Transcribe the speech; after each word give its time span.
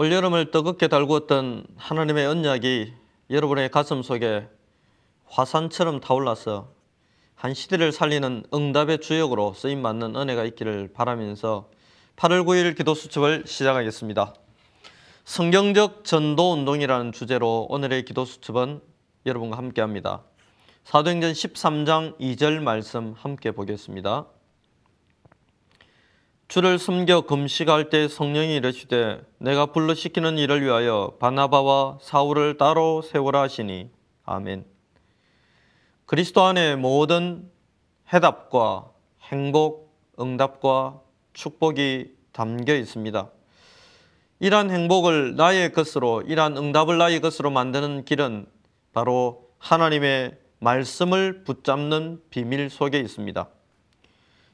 올여름을 0.00 0.50
뜨겁게 0.50 0.88
달구었던 0.88 1.66
하나님의 1.76 2.24
언약이 2.26 2.94
여러분의 3.28 3.70
가슴 3.70 4.02
속에 4.02 4.48
화산처럼 5.26 6.00
타올라서 6.00 6.70
한 7.34 7.52
시대를 7.52 7.92
살리는 7.92 8.44
응답의 8.54 9.02
주역으로 9.02 9.52
쓰임 9.52 9.82
받는 9.82 10.16
은혜가 10.16 10.44
있기를 10.44 10.94
바라면서 10.94 11.68
8월 12.16 12.46
9일 12.46 12.78
기도 12.78 12.94
수첩을 12.94 13.44
시작하겠습니다. 13.46 14.32
성경적 15.26 16.06
전도 16.06 16.54
운동이라는 16.54 17.12
주제로 17.12 17.66
오늘의 17.68 18.06
기도 18.06 18.24
수첩은 18.24 18.80
여러분과 19.26 19.58
함께 19.58 19.82
합니다. 19.82 20.22
사도행전 20.84 21.32
13장 21.32 22.18
2절 22.18 22.62
말씀 22.62 23.12
함께 23.18 23.50
보겠습니다. 23.50 24.24
주를 26.50 26.80
섬겨 26.80 27.26
금식할 27.26 27.90
때 27.90 28.08
성령이 28.08 28.56
이르시되 28.56 29.22
내가 29.38 29.66
불러시키는 29.66 30.36
일을 30.36 30.64
위하여 30.64 31.16
바나바와 31.20 31.98
사울을 32.02 32.58
따로 32.58 33.02
세우라 33.02 33.42
하시니 33.42 33.88
아멘. 34.24 34.64
그리스도 36.06 36.42
안에 36.42 36.74
모든 36.74 37.48
해답과 38.12 38.90
행복, 39.30 39.96
응답과 40.18 41.00
축복이 41.34 42.16
담겨 42.32 42.74
있습니다. 42.74 43.30
이러한 44.40 44.72
행복을 44.72 45.36
나의 45.36 45.72
것으로, 45.72 46.22
이러한 46.22 46.56
응답을 46.56 46.98
나의 46.98 47.20
것으로 47.20 47.50
만드는 47.50 48.04
길은 48.04 48.46
바로 48.92 49.48
하나님의 49.58 50.36
말씀을 50.58 51.44
붙잡는 51.44 52.22
비밀 52.28 52.70
속에 52.70 52.98
있습니다. 52.98 53.48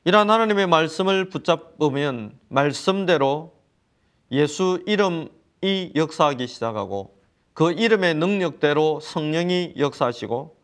이러한 0.06 0.30
하나님의 0.30 0.68
말씀을 0.68 1.30
붙잡으면 1.30 2.38
말씀대로 2.46 3.52
예수 4.30 4.80
이름이 4.86 5.94
역사하기 5.96 6.46
시작하고 6.46 7.18
그 7.54 7.72
이름의 7.72 8.14
능력대로 8.14 9.00
성령이 9.00 9.74
역사하시고 9.76 10.56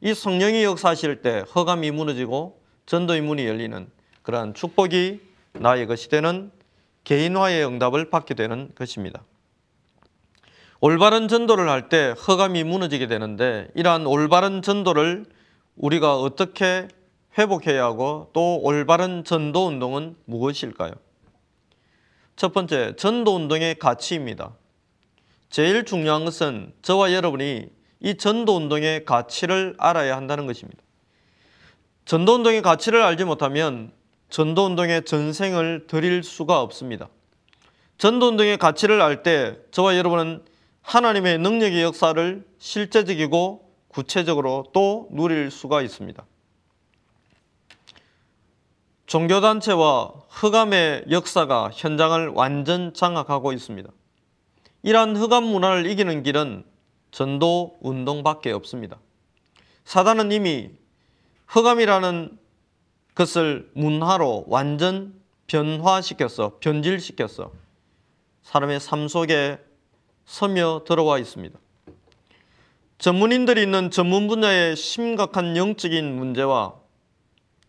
이 0.00 0.14
성령이 0.14 0.64
역사하실 0.64 1.22
때 1.22 1.44
허감이 1.54 1.92
무너지고 1.92 2.60
전도의 2.86 3.20
문이 3.20 3.46
열리는 3.46 3.88
그러한 4.22 4.54
축복이 4.54 5.20
나의 5.52 5.86
것이 5.86 6.08
되는 6.08 6.50
개인화의 7.04 7.64
응답을 7.68 8.10
받게 8.10 8.34
되는 8.34 8.72
것입니다. 8.74 9.22
올바른 10.80 11.28
전도를 11.28 11.68
할 11.68 11.88
때 11.88 12.16
허감이 12.26 12.64
무너지게 12.64 13.06
되는데 13.06 13.68
이러한 13.76 14.08
올바른 14.08 14.60
전도를 14.60 15.24
우리가 15.76 16.16
어떻게 16.16 16.88
회복해야 17.38 17.84
하고 17.84 18.30
또 18.32 18.60
올바른 18.60 19.22
전도 19.22 19.68
운동은 19.68 20.16
무엇일까요? 20.24 20.92
첫 22.36 22.52
번째, 22.52 22.94
전도 22.96 23.36
운동의 23.36 23.76
가치입니다. 23.78 24.54
제일 25.48 25.84
중요한 25.84 26.24
것은 26.24 26.72
저와 26.82 27.12
여러분이 27.12 27.68
이 28.00 28.16
전도 28.16 28.56
운동의 28.56 29.04
가치를 29.04 29.76
알아야 29.78 30.16
한다는 30.16 30.46
것입니다. 30.46 30.82
전도 32.04 32.34
운동의 32.34 32.62
가치를 32.62 33.02
알지 33.02 33.24
못하면 33.24 33.92
전도 34.30 34.66
운동의 34.66 35.04
전생을 35.04 35.86
드릴 35.86 36.22
수가 36.22 36.60
없습니다. 36.60 37.08
전도 37.98 38.28
운동의 38.28 38.58
가치를 38.58 39.00
알 39.00 39.22
때 39.22 39.56
저와 39.70 39.96
여러분은 39.96 40.44
하나님의 40.82 41.38
능력의 41.38 41.82
역사를 41.82 42.44
실제적이고 42.58 43.68
구체적으로 43.88 44.66
또 44.72 45.08
누릴 45.10 45.50
수가 45.50 45.82
있습니다. 45.82 46.24
종교단체와 49.08 50.12
흑암의 50.28 51.06
역사가 51.10 51.70
현장을 51.72 52.28
완전 52.28 52.92
장악하고 52.92 53.54
있습니다. 53.54 53.88
이러한 54.82 55.16
흑암 55.16 55.44
문화를 55.44 55.86
이기는 55.86 56.22
길은 56.22 56.62
전도 57.10 57.78
운동밖에 57.80 58.52
없습니다. 58.52 58.98
사단은 59.84 60.30
이미 60.30 60.70
흑암이라는 61.46 62.38
것을 63.14 63.70
문화로 63.72 64.44
완전 64.46 65.14
변화시켰어, 65.46 66.58
변질시켰어. 66.60 67.50
사람의 68.42 68.78
삶 68.78 69.08
속에 69.08 69.58
서며 70.26 70.82
들어와 70.86 71.18
있습니다. 71.18 71.58
전문인들이 72.98 73.62
있는 73.62 73.90
전문 73.90 74.28
분야의 74.28 74.76
심각한 74.76 75.56
영적인 75.56 76.14
문제와 76.14 76.74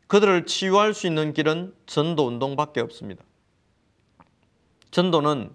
그들을 0.09 0.47
치유할 0.47 0.95
수 0.95 1.05
있는 1.05 1.33
길은 1.33 1.71
전도 1.85 2.25
운동밖에 2.27 2.81
없습니다. 2.81 3.23
전도는 4.89 5.51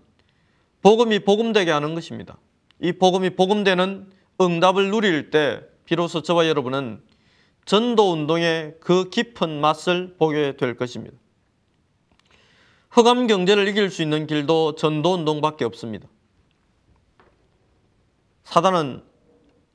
복음이 0.80 1.24
복음되게 1.24 1.72
하는 1.72 1.94
것입니다. 1.94 2.38
이 2.80 2.92
복음이 2.92 3.30
복음되는 3.30 4.10
응답을 4.40 4.90
누릴 4.90 5.30
때 5.30 5.60
비로소 5.86 6.22
저와 6.22 6.46
여러분은 6.46 7.02
전도 7.64 8.12
운동의 8.12 8.76
그 8.78 9.10
깊은 9.10 9.60
맛을 9.60 10.14
보게 10.18 10.56
될 10.56 10.76
것입니다. 10.76 11.16
흑암 12.90 13.26
경제를 13.26 13.66
이길 13.66 13.90
수 13.90 14.02
있는 14.02 14.28
길도 14.28 14.76
전도 14.76 15.14
운동밖에 15.14 15.64
없습니다. 15.64 16.06
사단은 18.44 19.02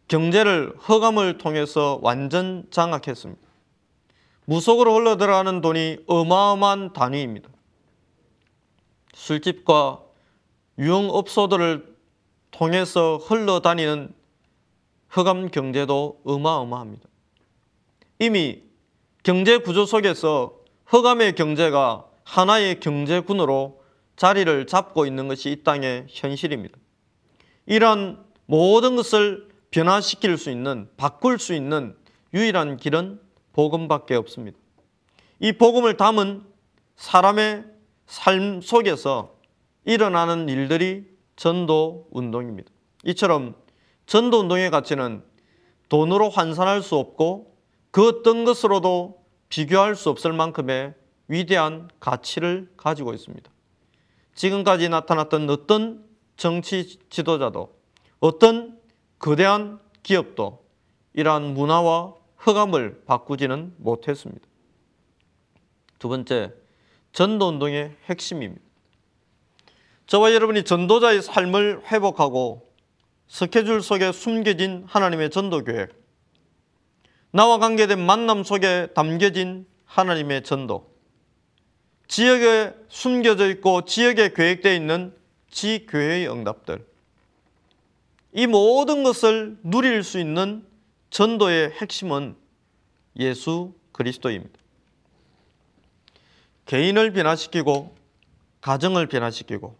경제를 0.08 0.74
흑암을 0.78 1.38
통해서 1.38 2.00
완전 2.02 2.66
장악했습니다. 2.72 3.49
무속으로 4.50 4.96
흘러들어가는 4.96 5.62
돈이 5.62 5.98
어마어마한 6.08 6.94
단위입니다. 6.94 7.50
술집과 9.14 10.02
유흥업소들을 10.80 11.96
통해서 12.50 13.18
흘러다니는 13.18 14.12
흑암 15.10 15.50
경제도 15.50 16.20
어마어마합니다. 16.26 17.08
이미 18.18 18.64
경제 19.22 19.60
구조 19.60 19.86
속에서 19.86 20.56
흑암의 20.88 21.36
경제가 21.36 22.08
하나의 22.24 22.80
경제군으로 22.80 23.84
자리를 24.16 24.66
잡고 24.66 25.06
있는 25.06 25.28
것이 25.28 25.52
이 25.52 25.64
땅의 25.64 26.08
현실입니다. 26.10 26.76
이런 27.68 28.26
모든 28.48 28.96
것을 28.96 29.48
변화시킬 29.70 30.40
수 30.40 30.50
있는, 30.50 30.90
바꿀 30.98 31.38
수 31.38 31.54
있는 31.54 31.96
유일한 32.34 32.78
길은 32.78 33.29
복음밖에 33.60 34.16
없습니다. 34.16 34.58
이 35.42 35.52
복음을 35.52 35.98
담은 35.98 36.46
사람의 36.96 37.66
삶 38.06 38.62
속에서 38.62 39.36
일어나는 39.84 40.48
일들이 40.48 41.06
전도 41.36 42.08
운동입니다. 42.12 42.72
이처럼 43.04 43.56
전도 44.06 44.40
운동의 44.40 44.72
가치는 44.72 45.24
돈으로 45.90 46.30
환산할 46.30 46.82
수 46.82 46.96
없고 46.96 47.54
그 47.92 48.08
어떤 48.08 48.46
것으로도 48.46 49.26
비교할 49.50 49.96
수 49.96 50.10
없을 50.10 50.32
만큼의 50.32 50.94
위대한 51.28 51.90
가치를 52.00 52.72
가지고 52.78 53.14
있습니다. 53.14 53.52
지금까지 54.36 54.88
나타났던 54.88 55.50
어떤 55.50 56.06
정치 56.38 56.98
지도자도 57.10 57.76
어떤 58.22 58.80
거대한 59.18 59.80
기업도 60.04 60.64
이러한 61.14 61.54
문화와 61.54 62.19
흑암을 62.40 63.04
바꾸지는 63.06 63.76
못했습니다. 63.78 64.46
두 66.00 66.08
번째, 66.08 66.54
전도운동의 67.12 67.96
핵심입니다. 68.06 68.64
저와 70.08 70.34
여러분이 70.34 70.64
전도자의 70.64 71.22
삶을 71.22 71.84
회복하고 71.92 72.68
스케줄 73.28 73.82
속에 73.84 74.12
숨겨진 74.12 74.86
하나님의 74.88 75.30
전도 75.30 75.64
계획, 75.64 75.92
나와 77.32 77.60
관계된 77.60 78.00
만남 78.00 78.44
속에 78.44 78.88
담겨진 78.96 79.68
하나님의 79.86 80.44
전도, 80.44 80.90
지역에 82.08 82.74
숨겨져 82.88 83.50
있고 83.50 83.86
지역에 83.86 84.34
계획되어 84.34 84.74
있는 84.74 85.14
지교회의 85.52 86.28
응답들, 86.32 86.88
이 88.32 88.48
모든 88.48 89.04
것을 89.04 89.58
누릴 89.64 90.04
수 90.04 90.20
있는 90.20 90.66
전도의 91.10 91.72
핵심은 91.72 92.36
예수 93.18 93.74
그리스도입니다. 93.92 94.58
개인을 96.66 97.14
변화시키고 97.14 97.96
가정을 98.62 99.08
변화시키고 99.08 99.76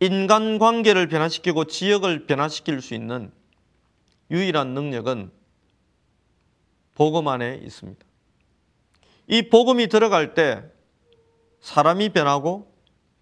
인간 0.00 0.58
관계를 0.58 1.08
변화시키고 1.08 1.64
지역을 1.64 2.26
변화시킬 2.26 2.80
수 2.82 2.94
있는 2.94 3.32
유일한 4.30 4.74
능력은 4.74 5.30
복음 6.94 7.28
안에 7.28 7.60
있습니다. 7.64 8.04
이 9.28 9.48
복음이 9.48 9.88
들어갈 9.88 10.34
때 10.34 10.62
사람이 11.60 12.10
변하고 12.10 12.72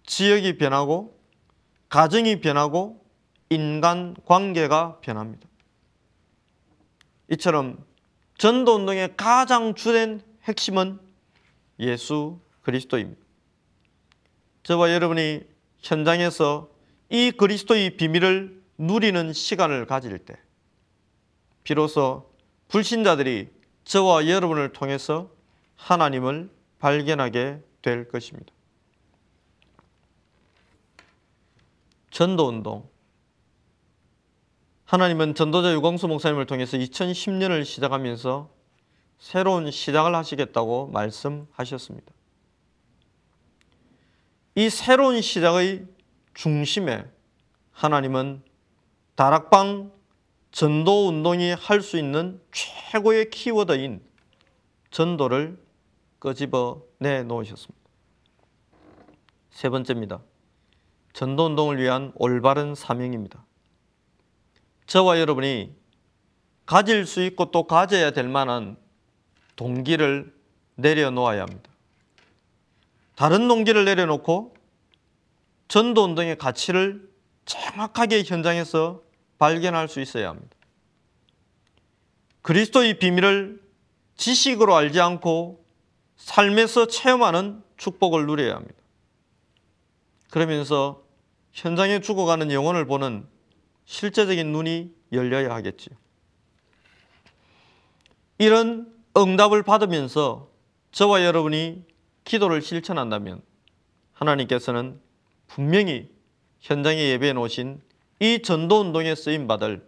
지역이 0.05 0.57
변하고 0.57 1.17
가정이 1.89 2.41
변하고 2.41 3.03
인간 3.49 4.15
관계가 4.25 4.99
변합니다. 5.01 5.47
이처럼 7.29 7.83
전도 8.37 8.75
운동의 8.75 9.15
가장 9.15 9.75
주된 9.75 10.21
핵심은 10.43 10.99
예수 11.79 12.39
그리스도입니다. 12.61 13.21
저와 14.63 14.91
여러분이 14.93 15.41
현장에서 15.79 16.69
이 17.09 17.31
그리스도의 17.31 17.97
비밀을 17.97 18.61
누리는 18.77 19.33
시간을 19.33 19.85
가질 19.85 20.17
때 20.19 20.35
비로소 21.63 22.31
불신자들이 22.67 23.49
저와 23.83 24.27
여러분을 24.27 24.73
통해서 24.73 25.29
하나님을 25.75 26.49
발견하게 26.79 27.61
될 27.81 28.07
것입니다. 28.07 28.51
전도 32.09 32.47
운동 32.47 32.89
하나님은 34.85 35.33
전도자 35.33 35.73
유광수 35.73 36.07
목사님을 36.07 36.45
통해서 36.45 36.77
2010년을 36.77 37.65
시작하면서 37.65 38.49
새로운 39.17 39.71
시작을 39.71 40.13
하시겠다고 40.13 40.87
말씀하셨습니다. 40.87 42.13
이 44.53 44.69
새로운 44.69 45.21
시작의 45.21 45.87
중심에 46.35 47.03
하나님은 47.71 48.43
다락방 49.15 49.91
전도 50.51 51.07
운동이 51.07 51.51
할 51.51 51.81
수 51.81 51.97
있는 51.97 52.39
최고의 52.51 53.29
키워드인 53.31 54.01
전도를 54.91 55.61
끄집어 56.19 56.83
내 56.99 57.23
놓으셨습니다. 57.23 57.83
세 59.49 59.69
번째입니다. 59.69 60.21
전도 61.13 61.47
운동을 61.47 61.77
위한 61.79 62.11
올바른 62.15 62.75
사명입니다. 62.75 63.43
저와 64.87 65.19
여러분이 65.19 65.75
가질 66.65 67.05
수 67.05 67.23
있고 67.23 67.51
또 67.51 67.63
가져야 67.63 68.11
될 68.11 68.27
만한 68.27 68.77
동기를 69.55 70.33
내려놓아야 70.75 71.41
합니다. 71.41 71.71
다른 73.15 73.47
동기를 73.47 73.85
내려놓고 73.85 74.55
전도 75.67 76.03
운동의 76.03 76.37
가치를 76.37 77.09
정확하게 77.45 78.23
현장에서 78.23 79.01
발견할 79.37 79.87
수 79.87 80.01
있어야 80.01 80.29
합니다. 80.29 80.55
그리스도의 82.41 82.99
비밀을 82.99 83.61
지식으로 84.17 84.75
알지 84.75 84.99
않고 85.01 85.65
삶에서 86.17 86.87
체험하는 86.87 87.63
축복을 87.77 88.25
누려야 88.25 88.55
합니다. 88.55 88.75
그러면서 90.29 91.03
현장에 91.53 92.01
죽어가는 92.01 92.51
영혼을 92.51 92.85
보는 92.85 93.27
실제적인 93.85 94.51
눈이 94.51 94.93
열려야 95.11 95.53
하겠지요. 95.53 95.95
이런 98.37 98.93
응답을 99.15 99.63
받으면서 99.63 100.49
저와 100.91 101.23
여러분이 101.23 101.83
기도를 102.23 102.61
실천한다면 102.61 103.41
하나님께서는 104.13 104.99
분명히 105.47 106.09
현장에 106.59 107.09
예배해 107.09 107.33
놓으신 107.33 107.81
이 108.19 108.41
전도 108.41 108.81
운동에 108.81 109.13
쓰임 109.13 109.47
받을 109.47 109.87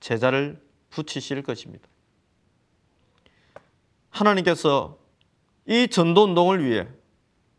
제자를 0.00 0.60
붙이실 0.90 1.42
것입니다. 1.42 1.88
하나님께서 4.10 4.98
이 5.66 5.88
전도 5.88 6.24
운동을 6.24 6.64
위해 6.64 6.88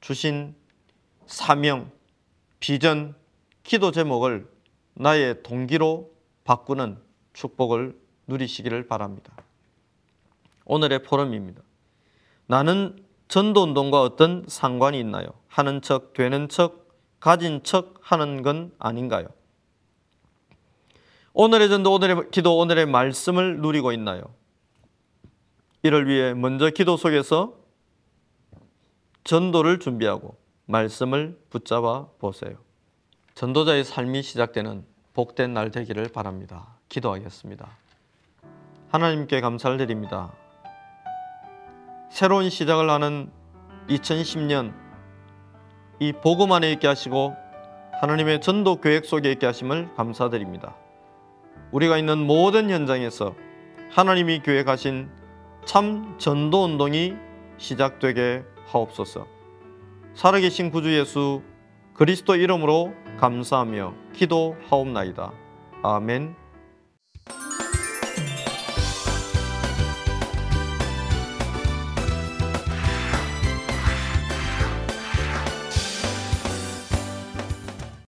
주신 0.01 0.55
사명, 1.27 1.91
비전, 2.59 3.15
기도 3.63 3.91
제목을 3.91 4.51
나의 4.93 5.43
동기로 5.43 6.11
바꾸는 6.43 6.97
축복을 7.33 7.97
누리시기를 8.27 8.87
바랍니다. 8.87 9.33
오늘의 10.65 11.03
포럼입니다. 11.03 11.61
나는 12.45 13.03
전도운동과 13.27 14.01
어떤 14.01 14.45
상관이 14.47 14.99
있나요? 14.99 15.27
하는 15.47 15.81
척, 15.81 16.13
되는 16.13 16.49
척, 16.49 16.89
가진 17.19 17.63
척 17.63 17.95
하는 18.01 18.41
건 18.41 18.73
아닌가요? 18.77 19.27
오늘의 21.33 21.69
전도, 21.69 21.93
오늘의 21.93 22.31
기도, 22.31 22.57
오늘의 22.57 22.87
말씀을 22.87 23.61
누리고 23.61 23.93
있나요? 23.93 24.21
이를 25.83 26.07
위해 26.07 26.33
먼저 26.33 26.69
기도 26.69 26.97
속에서 26.97 27.57
전도를 29.23 29.79
준비하고 29.79 30.35
말씀을 30.65 31.39
붙잡아 31.49 32.07
보세요. 32.19 32.57
전도자의 33.35 33.83
삶이 33.83 34.21
시작되는 34.23 34.83
복된 35.13 35.53
날 35.53 35.71
되기를 35.71 36.09
바랍니다. 36.13 36.67
기도하겠습니다. 36.89 37.67
하나님께 38.89 39.41
감사를 39.41 39.77
드립니다. 39.77 40.31
새로운 42.09 42.49
시작을 42.49 42.89
하는 42.89 43.31
2010년 43.87 44.73
이 45.99 46.11
복음 46.11 46.51
안에 46.51 46.71
있게 46.73 46.87
하시고 46.87 47.35
하나님의 48.01 48.41
전도 48.41 48.81
계획 48.81 49.05
속에 49.05 49.31
있게 49.31 49.45
하심을 49.45 49.93
감사드립니다. 49.95 50.75
우리가 51.71 51.97
있는 51.97 52.17
모든 52.17 52.69
현장에서 52.69 53.33
하나님이 53.91 54.41
계획하신 54.41 55.09
참 55.65 56.15
전도 56.17 56.65
운동이 56.65 57.13
시작되게 57.57 58.43
하옵소서. 58.67 59.27
살아계신 60.15 60.71
구주 60.71 60.97
예수 60.97 61.41
그리스도 61.93 62.35
이름으로 62.35 62.93
감사하며 63.19 63.93
기도하옵나이다. 64.13 65.31
아멘. 65.83 66.40